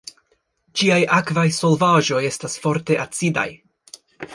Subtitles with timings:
[0.81, 3.49] Ĝiaj akvaj solvaĵoj estas forte acidaj.